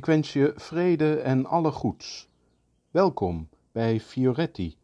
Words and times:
Ik 0.00 0.06
wens 0.06 0.32
je 0.32 0.52
vrede 0.56 1.14
en 1.14 1.46
alle 1.46 1.70
goeds. 1.70 2.28
Welkom 2.90 3.48
bij 3.72 4.00
Fioretti, 4.00 4.76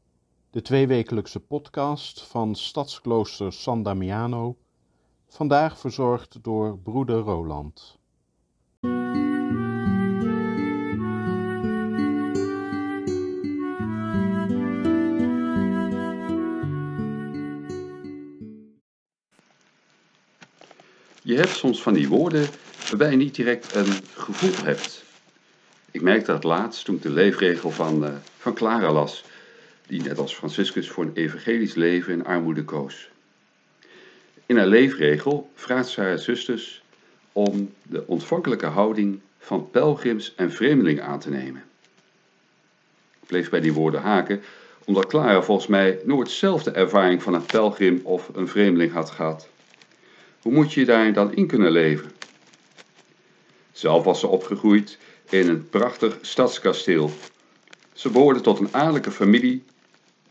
de 0.51 0.63
tweewekelijkse 0.63 1.41
podcast 1.41 2.23
van 2.23 2.55
Stadsklooster 2.55 3.53
San 3.53 3.83
Damiano, 3.83 4.57
vandaag 5.29 5.79
verzorgd 5.79 6.39
door 6.43 6.79
broeder 6.79 7.19
Roland. 7.19 7.99
Je 21.23 21.35
hebt 21.37 21.57
soms 21.57 21.83
van 21.83 21.95
die 21.95 22.09
woorden 22.09 22.49
waarbij 22.89 23.11
je 23.11 23.17
niet 23.17 23.35
direct 23.35 23.75
een 23.75 23.93
gevoel 24.15 24.65
hebt. 24.65 25.06
Ik 25.97 26.03
merkte 26.03 26.33
dat 26.33 26.45
laatst 26.45 26.85
toen 26.85 26.95
ik 26.95 27.03
de 27.03 27.11
leefregel 27.11 27.71
van, 27.71 28.05
uh, 28.05 28.11
van 28.39 28.55
Clara 28.55 28.93
las, 28.93 29.25
die 29.87 30.03
net 30.03 30.19
als 30.19 30.35
Franciscus 30.35 30.91
voor 30.91 31.05
een 31.05 31.15
evangelisch 31.15 31.75
leven 31.75 32.13
in 32.13 32.25
armoede 32.25 32.65
koos. 32.65 33.09
In 34.47 34.57
haar 34.57 34.67
leefregel 34.67 35.51
vraagt 35.55 35.89
ze 35.89 36.01
haar 36.01 36.19
zusters 36.19 36.83
om 37.33 37.73
de 37.83 38.07
ontvankelijke 38.07 38.67
houding 38.67 39.21
van 39.39 39.71
pelgrims 39.71 40.35
en 40.35 40.53
vreemdelingen 40.53 41.05
aan 41.05 41.19
te 41.19 41.31
nemen. 41.31 41.65
Ik 43.21 43.27
bleef 43.27 43.51
bij 43.51 43.61
die 43.61 43.73
woorden 43.73 44.01
haken, 44.01 44.43
omdat 44.85 45.07
Clara 45.07 45.43
volgens 45.43 45.67
mij 45.67 45.99
nooit 46.05 46.31
zelf 46.31 46.63
de 46.63 46.71
ervaring 46.71 47.23
van 47.23 47.35
een 47.35 47.47
pelgrim 47.47 48.01
of 48.03 48.31
een 48.35 48.49
vreemdeling 48.49 48.93
had 48.93 49.11
gehad. 49.11 49.49
Hoe 50.43 50.53
moet 50.53 50.73
je 50.73 50.85
daar 50.85 51.13
dan 51.13 51.35
in 51.35 51.47
kunnen 51.47 51.71
leven? 51.71 52.11
Zelf 53.73 54.05
was 54.05 54.21
ze 54.21 54.27
opgegroeid 54.27 54.99
in 55.31 55.49
een 55.49 55.69
prachtig 55.69 56.19
stadskasteel. 56.21 57.11
Ze 57.93 58.11
behoorde 58.11 58.41
tot 58.41 58.59
een 58.59 58.75
adellijke 58.75 59.11
familie 59.11 59.63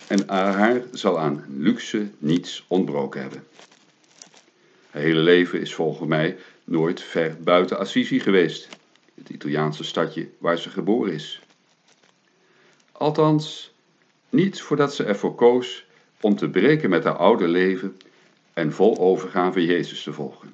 en 0.08 0.30
haar 0.30 0.82
zal 0.92 1.20
aan 1.20 1.46
luxe 1.50 2.10
niets 2.18 2.66
ontbroken 2.68 3.22
hebben. 3.22 3.48
Haar 4.90 5.02
hele 5.02 5.20
leven 5.20 5.62
is 5.62 5.74
volgens 5.74 6.10
mij 6.10 6.38
nooit 6.64 7.02
ver 7.02 7.38
buiten 7.44 7.80
Assisi 7.80 8.20
geweest, 8.20 8.68
het 9.16 9.30
Italiaanse 9.30 9.84
stadje 9.84 10.30
waar 10.38 10.58
ze 10.58 10.70
geboren 10.70 11.14
is. 11.14 11.42
Althans, 12.92 13.74
niet 14.30 14.62
voordat 14.62 14.96
ze 14.96 15.04
ervoor 15.04 15.36
koos 15.36 15.86
om 16.22 16.36
te 16.36 16.50
breken 16.50 16.90
met 16.90 17.04
haar 17.04 17.18
oude 17.18 17.48
leven 17.48 17.98
en 18.54 18.74
vol 18.74 18.98
overgave 18.98 19.66
Jezus 19.66 20.04
te 20.04 20.14
volgen. 20.14 20.54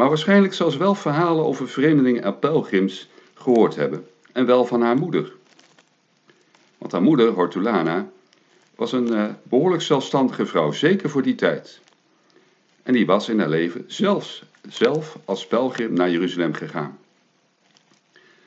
Maar 0.00 0.08
waarschijnlijk 0.08 0.54
zal 0.54 0.70
ze 0.70 0.78
wel 0.78 0.94
verhalen 0.94 1.44
over 1.44 1.68
vreemdelingen 1.68 2.22
en 2.22 2.38
pelgrims 2.38 3.08
gehoord 3.34 3.76
hebben, 3.76 4.06
en 4.32 4.46
wel 4.46 4.64
van 4.64 4.82
haar 4.82 4.96
moeder. 4.96 5.32
Want 6.78 6.92
haar 6.92 7.02
moeder, 7.02 7.28
Hortulana, 7.28 8.08
was 8.74 8.92
een 8.92 9.12
uh, 9.12 9.24
behoorlijk 9.42 9.82
zelfstandige 9.82 10.46
vrouw, 10.46 10.72
zeker 10.72 11.10
voor 11.10 11.22
die 11.22 11.34
tijd. 11.34 11.80
En 12.82 12.92
die 12.92 13.06
was 13.06 13.28
in 13.28 13.38
haar 13.38 13.48
leven 13.48 13.84
zelfs 13.86 14.42
zelf 14.68 15.18
als 15.24 15.46
pelgrim 15.46 15.92
naar 15.92 16.10
Jeruzalem 16.10 16.54
gegaan. 16.54 16.98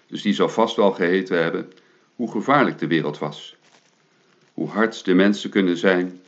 Dus 0.08 0.22
die 0.22 0.34
zou 0.34 0.50
vast 0.50 0.76
wel 0.76 0.92
geheten 0.92 1.42
hebben 1.42 1.72
hoe 2.16 2.32
gevaarlijk 2.32 2.80
de 2.80 2.88
wereld 2.88 3.18
was. 3.18 3.56
Hoe 4.54 4.70
hard 4.70 5.06
de 5.06 5.14
mensen 5.14 5.50
kunnen 5.50 5.78
zijn. 5.78 6.22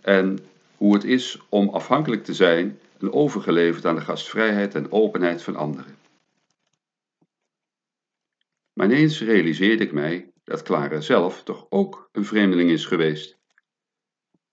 En 0.00 0.38
hoe 0.76 0.94
het 0.94 1.04
is 1.04 1.38
om 1.48 1.68
afhankelijk 1.68 2.24
te 2.24 2.34
zijn 2.34 2.78
en 2.98 3.12
overgeleverd 3.12 3.84
aan 3.84 3.94
de 3.94 4.00
gastvrijheid 4.00 4.74
en 4.74 4.92
openheid 4.92 5.42
van 5.42 5.56
anderen. 5.56 5.96
Maar 8.72 8.86
ineens 8.86 9.20
realiseerde 9.20 9.84
ik 9.84 9.92
mij 9.92 10.32
dat 10.44 10.62
Clara 10.62 11.00
zelf 11.00 11.42
toch 11.42 11.66
ook 11.68 12.08
een 12.12 12.24
vreemdeling 12.24 12.70
is 12.70 12.86
geweest. 12.86 13.36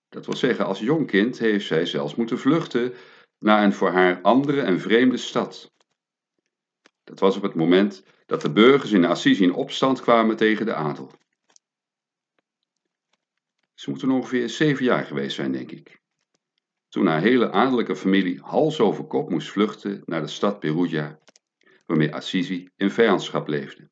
Dat 0.08 0.26
wil 0.26 0.36
zeggen, 0.36 0.66
als 0.66 0.78
jong 0.78 1.06
kind 1.06 1.38
heeft 1.38 1.66
zij 1.66 1.86
zelfs 1.86 2.14
moeten 2.14 2.38
vluchten 2.38 2.94
naar 3.38 3.64
een 3.64 3.72
voor 3.72 3.90
haar 3.90 4.20
andere 4.22 4.60
en 4.60 4.80
vreemde 4.80 5.16
stad. 5.16 5.72
Dat 7.04 7.18
was 7.18 7.36
op 7.36 7.42
het 7.42 7.54
moment 7.54 8.04
dat 8.26 8.42
de 8.42 8.52
burgers 8.52 8.92
in 8.92 9.04
Assisi 9.04 9.42
in 9.42 9.54
opstand 9.54 10.00
kwamen 10.00 10.36
tegen 10.36 10.66
de 10.66 10.74
adel. 10.74 11.10
Ze 13.74 13.90
moeten 13.90 14.10
ongeveer 14.10 14.48
zeven 14.48 14.84
jaar 14.84 15.04
geweest 15.04 15.36
zijn, 15.36 15.52
denk 15.52 15.70
ik 15.70 16.04
toen 16.96 17.06
haar 17.06 17.22
hele 17.22 17.50
adellijke 17.50 17.96
familie 17.96 18.40
hals 18.42 18.80
over 18.80 19.04
kop 19.04 19.30
moest 19.30 19.50
vluchten 19.50 20.02
naar 20.04 20.20
de 20.20 20.26
stad 20.26 20.60
Perugia, 20.60 21.18
waarmee 21.86 22.14
Assisi 22.14 22.68
in 22.76 22.90
vijandschap 22.90 23.48
leefde. 23.48 23.90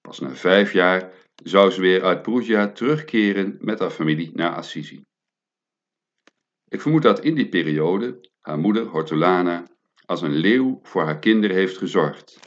Pas 0.00 0.20
na 0.20 0.30
vijf 0.30 0.72
jaar 0.72 1.12
zou 1.34 1.70
ze 1.70 1.80
weer 1.80 2.02
uit 2.02 2.22
Perugia 2.22 2.72
terugkeren 2.72 3.56
met 3.60 3.78
haar 3.78 3.90
familie 3.90 4.30
naar 4.34 4.54
Assisi. 4.54 5.04
Ik 6.68 6.80
vermoed 6.80 7.02
dat 7.02 7.24
in 7.24 7.34
die 7.34 7.48
periode 7.48 8.30
haar 8.40 8.58
moeder 8.58 8.86
Hortulana 8.86 9.66
als 10.06 10.22
een 10.22 10.36
leeuw 10.36 10.80
voor 10.82 11.02
haar 11.02 11.18
kinderen 11.18 11.56
heeft 11.56 11.78
gezorgd. 11.78 12.40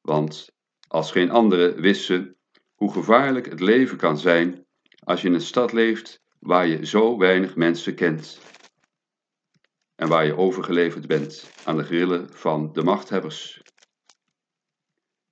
Want 0.00 0.50
als 0.88 1.12
geen 1.12 1.30
andere 1.30 1.74
wist 1.74 2.04
ze 2.04 2.36
hoe 2.74 2.92
gevaarlijk 2.92 3.46
het 3.46 3.60
leven 3.60 3.96
kan 3.96 4.18
zijn 4.18 4.66
als 5.02 5.22
je 5.22 5.28
in 5.28 5.34
een 5.34 5.40
stad 5.40 5.72
leeft 5.72 6.22
waar 6.44 6.66
je 6.66 6.86
zo 6.86 7.18
weinig 7.18 7.56
mensen 7.56 7.94
kent 7.94 8.38
en 9.94 10.08
waar 10.08 10.26
je 10.26 10.36
overgeleverd 10.36 11.06
bent 11.06 11.50
aan 11.64 11.76
de 11.76 11.84
grillen 11.84 12.28
van 12.32 12.72
de 12.72 12.82
machthebbers. 12.82 13.62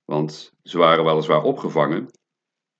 Want 0.05 0.53
ze 0.63 0.77
waren 0.77 1.05
weliswaar 1.05 1.43
opgevangen, 1.43 2.09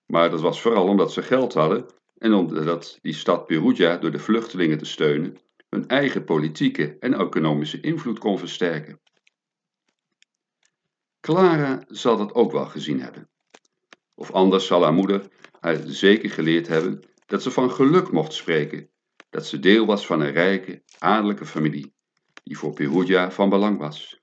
maar 0.05 0.29
dat 0.29 0.41
was 0.41 0.61
vooral 0.61 0.87
omdat 0.87 1.13
ze 1.13 1.21
geld 1.21 1.53
hadden 1.53 1.85
en 2.17 2.33
omdat 2.33 2.97
die 3.01 3.13
stad 3.13 3.45
Perugia 3.45 3.97
door 3.97 4.11
de 4.11 4.19
vluchtelingen 4.19 4.77
te 4.77 4.85
steunen 4.85 5.37
hun 5.69 5.87
eigen 5.87 6.23
politieke 6.23 6.97
en 6.99 7.13
economische 7.13 7.79
invloed 7.79 8.19
kon 8.19 8.39
versterken. 8.39 9.01
Clara 11.19 11.83
zal 11.87 12.17
dat 12.17 12.33
ook 12.33 12.51
wel 12.51 12.65
gezien 12.65 13.01
hebben. 13.01 13.29
Of 14.13 14.31
anders 14.31 14.67
zal 14.67 14.83
haar 14.83 14.93
moeder 14.93 15.27
haar 15.59 15.77
zeker 15.85 16.29
geleerd 16.29 16.67
hebben 16.67 17.03
dat 17.25 17.43
ze 17.43 17.51
van 17.51 17.71
geluk 17.71 18.11
mocht 18.11 18.33
spreken, 18.33 18.89
dat 19.29 19.45
ze 19.45 19.59
deel 19.59 19.85
was 19.85 20.05
van 20.05 20.21
een 20.21 20.31
rijke, 20.31 20.83
adellijke 20.97 21.45
familie, 21.45 21.93
die 22.43 22.57
voor 22.57 22.73
Perugia 22.73 23.31
van 23.31 23.49
belang 23.49 23.77
was. 23.77 24.21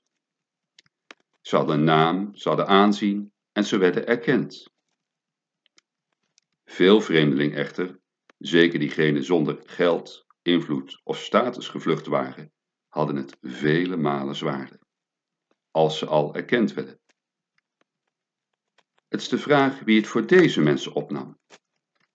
Ze 1.41 1.55
hadden 1.55 1.83
naam, 1.83 2.35
ze 2.35 2.47
hadden 2.47 2.67
aanzien 2.67 3.33
en 3.51 3.63
ze 3.63 3.77
werden 3.77 4.07
erkend. 4.07 4.69
Veel 6.65 7.01
vreemdelingen 7.01 7.57
echter, 7.57 7.99
zeker 8.37 8.79
diegenen 8.79 9.23
zonder 9.23 9.61
geld, 9.65 10.25
invloed 10.41 11.01
of 11.03 11.17
status 11.17 11.67
gevlucht 11.67 12.05
waren, 12.05 12.51
hadden 12.87 13.15
het 13.15 13.37
vele 13.41 13.97
malen 13.97 14.35
zwaarder, 14.35 14.79
als 15.71 15.97
ze 15.97 16.05
al 16.05 16.35
erkend 16.35 16.73
werden. 16.73 16.99
Het 19.07 19.21
is 19.21 19.29
de 19.29 19.37
vraag 19.37 19.79
wie 19.79 19.97
het 19.97 20.07
voor 20.07 20.25
deze 20.27 20.61
mensen 20.61 20.93
opnam 20.93 21.39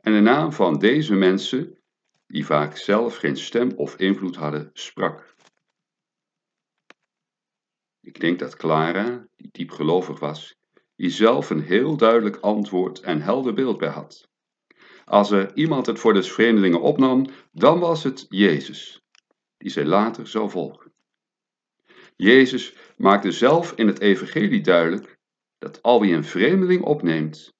en 0.06 0.12
de 0.12 0.20
naam 0.20 0.52
van 0.52 0.78
deze 0.78 1.14
mensen, 1.14 1.78
die 2.26 2.46
vaak 2.46 2.76
zelf 2.76 3.16
geen 3.16 3.36
stem 3.36 3.72
of 3.76 3.96
invloed 3.96 4.36
hadden, 4.36 4.70
sprak. 4.72 5.34
Ik 8.00 8.20
denk 8.20 8.38
dat 8.38 8.56
Clara, 8.56 9.26
die 9.36 9.48
diep 9.52 9.70
gelovig 9.70 10.18
was, 10.18 10.56
hier 10.94 11.10
zelf 11.10 11.50
een 11.50 11.62
heel 11.62 11.96
duidelijk 11.96 12.36
antwoord 12.36 13.00
en 13.00 13.20
helder 13.20 13.54
beeld 13.54 13.78
bij 13.78 13.88
had. 13.88 14.28
Als 15.04 15.30
er 15.30 15.56
iemand 15.56 15.86
het 15.86 15.98
voor 15.98 16.14
de 16.14 16.22
vreemdelingen 16.22 16.80
opnam, 16.80 17.26
dan 17.52 17.78
was 17.78 18.04
het 18.04 18.26
Jezus, 18.28 19.02
die 19.56 19.70
zij 19.70 19.84
later 19.84 20.28
zou 20.28 20.50
volgen. 20.50 20.92
Jezus 22.16 22.76
maakte 22.96 23.30
zelf 23.30 23.72
in 23.72 23.86
het 23.86 24.00
evangelie 24.00 24.60
duidelijk 24.60 25.18
dat 25.58 25.82
al 25.82 26.00
wie 26.00 26.14
een 26.14 26.24
vreemdeling 26.24 26.82
opneemt, 26.82 27.54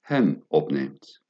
hem 0.00 0.44
opneemt. 0.48 1.21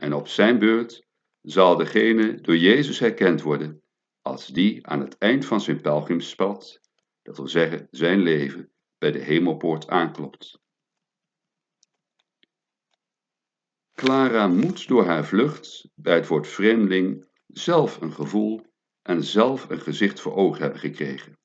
En 0.00 0.14
op 0.14 0.28
zijn 0.28 0.58
beurt 0.58 1.06
zal 1.40 1.76
degene 1.76 2.40
door 2.40 2.56
Jezus 2.56 2.98
herkend 2.98 3.42
worden 3.42 3.82
als 4.22 4.46
die 4.46 4.86
aan 4.86 5.00
het 5.00 5.18
eind 5.18 5.46
van 5.46 5.60
zijn 5.60 5.80
pelgrimspad, 5.80 6.80
dat 7.22 7.36
wil 7.36 7.48
zeggen 7.48 7.88
zijn 7.90 8.20
leven, 8.22 8.72
bij 8.98 9.10
de 9.12 9.18
hemelpoort 9.18 9.88
aanklopt. 9.88 10.60
Clara 13.94 14.46
moet 14.46 14.88
door 14.88 15.04
haar 15.04 15.24
vlucht 15.24 15.88
bij 15.94 16.14
het 16.14 16.26
woord 16.26 16.48
vreemdeling 16.48 17.28
zelf 17.46 18.00
een 18.00 18.12
gevoel 18.12 18.66
en 19.02 19.24
zelf 19.24 19.68
een 19.68 19.80
gezicht 19.80 20.20
voor 20.20 20.34
ogen 20.34 20.62
hebben 20.62 20.80
gekregen. 20.80 21.38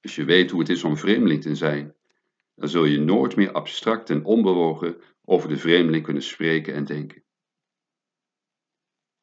Als 0.00 0.14
je 0.14 0.24
weet 0.24 0.50
hoe 0.50 0.60
het 0.60 0.68
is 0.68 0.84
om 0.84 0.96
vreemdeling 0.96 1.42
te 1.42 1.54
zijn, 1.54 1.94
dan 2.54 2.68
zul 2.68 2.84
je 2.84 2.98
nooit 2.98 3.36
meer 3.36 3.52
abstract 3.52 4.10
en 4.10 4.24
onbewogen 4.24 5.00
over 5.24 5.48
de 5.48 5.56
vreemdeling 5.56 6.04
kunnen 6.04 6.22
spreken 6.22 6.74
en 6.74 6.84
denken. 6.84 7.26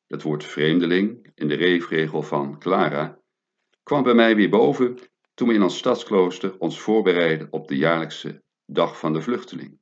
Het 0.08 0.22
woord 0.22 0.44
vreemdeling 0.44 1.32
in 1.36 1.48
de 1.48 1.56
reefregel 1.56 2.22
van 2.22 2.60
Clara 2.60 3.20
kwam 3.84 4.04
bij 4.04 4.14
mij 4.14 4.36
weer 4.36 4.50
boven 4.50 4.98
toen 5.34 5.48
we 5.48 5.54
in 5.54 5.64
ons 5.64 5.78
stadsklooster 5.78 6.58
ons 6.60 6.82
voorbereiden 6.82 7.48
op 7.52 7.68
de 7.68 7.78
jaarlijkse 7.78 8.44
Dag 8.66 9.00
van 9.00 9.14
de 9.14 9.22
Vluchteling. 9.22 9.80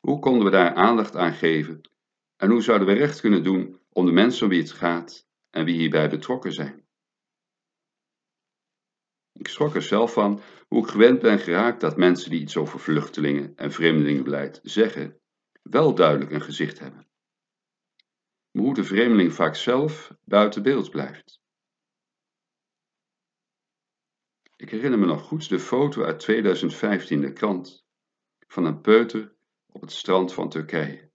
Hoe 0.00 0.18
konden 0.18 0.44
we 0.44 0.50
daar 0.50 0.74
aandacht 0.74 1.16
aan 1.16 1.32
geven 1.32 1.80
en 2.36 2.50
hoe 2.50 2.62
zouden 2.62 2.88
we 2.88 2.94
recht 2.94 3.20
kunnen 3.20 3.42
doen 3.42 3.80
om 3.92 4.06
de 4.06 4.12
mensen 4.12 4.44
om 4.44 4.48
wie 4.50 4.60
het 4.60 4.72
gaat 4.72 5.26
en 5.50 5.64
wie 5.64 5.74
hierbij 5.74 6.08
betrokken 6.08 6.52
zijn? 6.52 6.86
Ik 9.32 9.48
schrok 9.48 9.74
er 9.74 9.82
zelf 9.82 10.12
van 10.12 10.40
hoe 10.68 10.82
ik 10.82 10.90
gewend 10.90 11.20
ben 11.20 11.38
geraakt 11.38 11.80
dat 11.80 11.96
mensen 11.96 12.30
die 12.30 12.40
iets 12.40 12.56
over 12.56 12.80
vluchtelingen 12.80 13.52
en 13.56 13.72
vreemdelingenbeleid 13.72 14.60
zeggen, 14.62 15.20
wel 15.62 15.94
duidelijk 15.94 16.30
een 16.30 16.42
gezicht 16.42 16.78
hebben. 16.78 17.07
Hoe 18.58 18.74
de 18.74 18.84
vreemdeling 18.84 19.32
vaak 19.32 19.54
zelf 19.54 20.14
buiten 20.24 20.62
beeld 20.62 20.90
blijft. 20.90 21.40
Ik 24.56 24.70
herinner 24.70 24.98
me 24.98 25.06
nog 25.06 25.22
goed 25.22 25.48
de 25.48 25.58
foto 25.58 26.04
uit 26.04 26.20
2015 26.20 27.16
in 27.16 27.20
de 27.26 27.32
krant 27.32 27.84
van 28.46 28.64
een 28.64 28.80
peuter 28.80 29.36
op 29.66 29.80
het 29.80 29.92
strand 29.92 30.34
van 30.34 30.48
Turkije. 30.48 31.10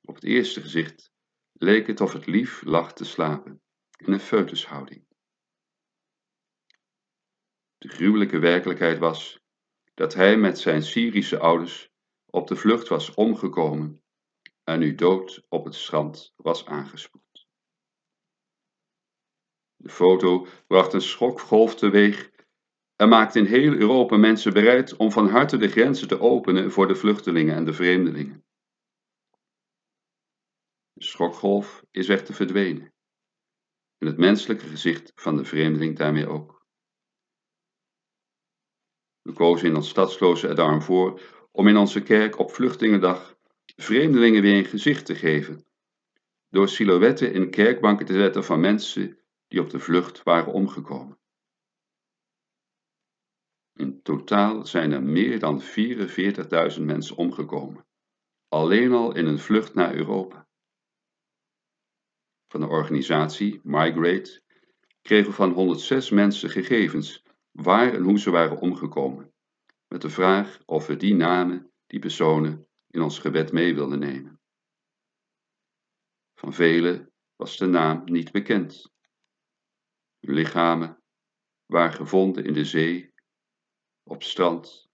Op 0.00 0.14
het 0.14 0.24
eerste 0.24 0.60
gezicht 0.60 1.12
leek 1.52 1.86
het 1.86 2.00
of 2.00 2.12
het 2.12 2.26
lief 2.26 2.62
lag 2.64 2.92
te 2.92 3.04
slapen 3.04 3.62
in 3.96 4.12
een 4.12 4.20
foetushouding. 4.20 5.06
De 7.78 7.88
gruwelijke 7.88 8.38
werkelijkheid 8.38 8.98
was 8.98 9.40
dat 9.94 10.14
hij 10.14 10.36
met 10.36 10.58
zijn 10.58 10.82
Syrische 10.82 11.38
ouders 11.38 11.90
op 12.26 12.46
de 12.46 12.56
vlucht 12.56 12.88
was 12.88 13.14
omgekomen 13.14 14.01
en 14.64 14.78
nu 14.78 14.94
dood 14.94 15.44
op 15.48 15.64
het 15.64 15.74
strand 15.74 16.32
was 16.36 16.66
aangespoeld. 16.66 17.46
De 19.76 19.88
foto 19.88 20.46
bracht 20.66 20.92
een 20.92 21.00
schokgolf 21.00 21.74
teweeg 21.74 22.30
en 22.96 23.08
maakte 23.08 23.38
in 23.38 23.44
heel 23.44 23.72
Europa 23.72 24.16
mensen 24.16 24.52
bereid 24.52 24.96
om 24.96 25.12
van 25.12 25.28
harte 25.28 25.56
de 25.56 25.68
grenzen 25.68 26.08
te 26.08 26.20
openen 26.20 26.70
voor 26.70 26.88
de 26.88 26.94
vluchtelingen 26.94 27.54
en 27.54 27.64
de 27.64 27.72
vreemdelingen. 27.72 28.44
De 30.92 31.04
schokgolf 31.04 31.84
is 31.90 32.08
echter 32.08 32.34
verdwenen 32.34 32.92
en 33.98 34.06
het 34.06 34.16
menselijke 34.16 34.66
gezicht 34.66 35.12
van 35.14 35.36
de 35.36 35.44
vreemdeling 35.44 35.96
daarmee 35.96 36.26
ook. 36.26 36.66
We 39.20 39.32
kozen 39.32 39.68
in 39.68 39.76
ons 39.76 39.88
stadsloze 39.88 40.48
er 40.48 40.54
daarom 40.54 40.82
voor 40.82 41.20
om 41.52 41.68
in 41.68 41.76
onze 41.76 42.02
kerk 42.02 42.38
op 42.38 42.50
Vluchtelingendag 42.50 43.36
vreemdelingen 43.76 44.42
weer 44.42 44.56
een 44.56 44.64
gezicht 44.64 45.06
te 45.06 45.14
geven, 45.14 45.64
door 46.48 46.68
silhouetten 46.68 47.32
in 47.32 47.50
kerkbanken 47.50 48.06
te 48.06 48.12
zetten 48.12 48.44
van 48.44 48.60
mensen 48.60 49.18
die 49.48 49.60
op 49.60 49.70
de 49.70 49.78
vlucht 49.78 50.22
waren 50.22 50.52
omgekomen. 50.52 51.18
In 53.72 54.02
totaal 54.02 54.66
zijn 54.66 54.92
er 54.92 55.02
meer 55.02 55.38
dan 55.38 55.62
44.000 55.62 56.82
mensen 56.82 57.16
omgekomen, 57.16 57.86
alleen 58.48 58.92
al 58.92 59.14
in 59.14 59.26
een 59.26 59.38
vlucht 59.38 59.74
naar 59.74 59.94
Europa. 59.94 60.48
Van 62.48 62.60
de 62.60 62.66
organisatie 62.66 63.60
Migrate 63.62 64.42
kregen 65.02 65.32
van 65.32 65.52
106 65.52 66.10
mensen 66.10 66.50
gegevens 66.50 67.22
waar 67.50 67.94
en 67.94 68.02
hoe 68.02 68.18
ze 68.18 68.30
waren 68.30 68.58
omgekomen, 68.58 69.32
met 69.88 70.02
de 70.02 70.10
vraag 70.10 70.62
of 70.64 70.86
we 70.86 70.96
die 70.96 71.14
namen, 71.14 71.72
die 71.86 71.98
personen, 71.98 72.66
in 72.92 73.00
ons 73.00 73.18
gebed 73.18 73.52
mee 73.52 73.74
wilden 73.74 73.98
nemen. 73.98 74.40
Van 76.34 76.52
velen 76.52 77.12
was 77.36 77.56
de 77.56 77.66
naam 77.66 78.04
niet 78.04 78.32
bekend. 78.32 78.92
Lichamen 80.20 81.02
waren 81.66 81.92
gevonden 81.92 82.44
in 82.44 82.52
de 82.52 82.64
zee, 82.64 83.14
op 84.02 84.22
strand, 84.22 84.90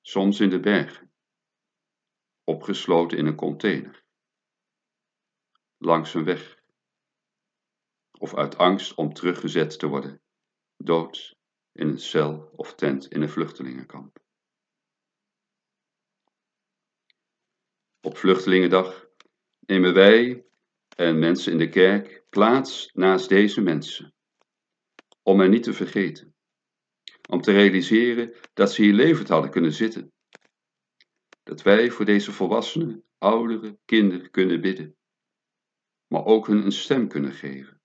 soms 0.00 0.40
in 0.40 0.50
de 0.50 0.60
bergen, 0.60 1.12
opgesloten 2.44 3.18
in 3.18 3.26
een 3.26 3.36
container, 3.36 4.04
langs 5.76 6.14
een 6.14 6.24
weg, 6.24 6.58
of 8.18 8.34
uit 8.34 8.56
angst 8.56 8.94
om 8.94 9.12
teruggezet 9.12 9.78
te 9.78 9.86
worden, 9.86 10.22
dood 10.76 11.36
in 11.72 11.88
een 11.88 11.98
cel 11.98 12.52
of 12.56 12.74
tent 12.74 13.06
in 13.06 13.22
een 13.22 13.28
vluchtelingenkamp. 13.28 14.18
Op 18.00 18.16
Vluchtelingendag 18.16 19.08
nemen 19.66 19.94
wij 19.94 20.44
en 20.96 21.18
mensen 21.18 21.52
in 21.52 21.58
de 21.58 21.68
kerk 21.68 22.24
plaats 22.30 22.90
naast 22.92 23.28
deze 23.28 23.60
mensen, 23.60 24.14
om 25.22 25.40
hen 25.40 25.50
niet 25.50 25.62
te 25.62 25.72
vergeten, 25.72 26.34
om 27.28 27.40
te 27.40 27.52
realiseren 27.52 28.34
dat 28.52 28.72
ze 28.72 28.82
hier 28.82 28.92
levend 28.92 29.28
hadden 29.28 29.50
kunnen 29.50 29.72
zitten, 29.72 30.12
dat 31.42 31.62
wij 31.62 31.90
voor 31.90 32.04
deze 32.04 32.32
volwassenen, 32.32 33.04
ouderen, 33.18 33.78
kinderen 33.84 34.30
kunnen 34.30 34.60
bidden, 34.60 34.96
maar 36.06 36.24
ook 36.24 36.46
hun 36.46 36.64
een 36.64 36.72
stem 36.72 37.08
kunnen 37.08 37.32
geven. 37.32 37.80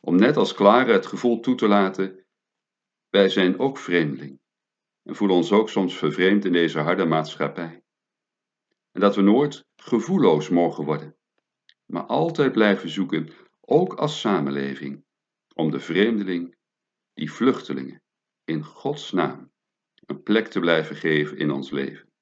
Om 0.00 0.16
net 0.16 0.36
als 0.36 0.54
Clara 0.54 0.92
het 0.92 1.06
gevoel 1.06 1.40
toe 1.40 1.54
te 1.54 1.68
laten 1.68 2.24
wij 3.14 3.28
zijn 3.28 3.58
ook 3.58 3.78
vreemdeling. 3.78 4.40
En 5.02 5.14
voelen 5.14 5.36
ons 5.36 5.52
ook 5.52 5.68
soms 5.68 5.96
vervreemd 5.96 6.44
in 6.44 6.52
deze 6.52 6.78
harde 6.78 7.04
maatschappij. 7.04 7.83
En 8.94 9.00
dat 9.00 9.14
we 9.14 9.22
nooit 9.22 9.66
gevoelloos 9.76 10.48
mogen 10.48 10.84
worden, 10.84 11.16
maar 11.86 12.02
altijd 12.02 12.52
blijven 12.52 12.88
zoeken, 12.88 13.28
ook 13.60 13.94
als 13.94 14.20
samenleving, 14.20 15.04
om 15.54 15.70
de 15.70 15.80
vreemdeling, 15.80 16.56
die 17.14 17.32
vluchtelingen, 17.32 18.02
in 18.44 18.64
Gods 18.64 19.12
naam 19.12 19.52
een 20.06 20.22
plek 20.22 20.46
te 20.46 20.60
blijven 20.60 20.96
geven 20.96 21.36
in 21.36 21.50
ons 21.50 21.70
leven. 21.70 22.12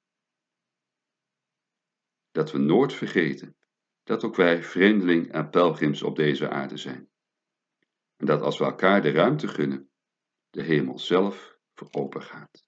Dat 2.31 2.51
we 2.51 2.57
nooit 2.57 2.93
vergeten 2.93 3.55
dat 4.03 4.23
ook 4.23 4.35
wij 4.35 4.63
vreemdeling 4.63 5.31
en 5.31 5.49
pelgrims 5.49 6.03
op 6.03 6.15
deze 6.15 6.49
aarde 6.49 6.77
zijn. 6.77 7.09
En 8.15 8.25
dat 8.25 8.41
als 8.41 8.57
we 8.57 8.63
elkaar 8.63 9.01
de 9.01 9.11
ruimte 9.11 9.47
gunnen 9.47 9.89
de 10.49 10.61
hemel 10.61 10.99
zelf 10.99 11.57
voor 11.73 11.87
open 11.91 12.21
gaat. 12.21 12.67